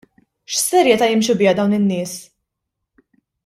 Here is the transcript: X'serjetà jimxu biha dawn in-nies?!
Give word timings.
X'serjetà 0.53 1.05
jimxu 1.11 1.33
biha 1.43 1.55
dawn 1.61 1.77
in-nies?! 1.79 2.13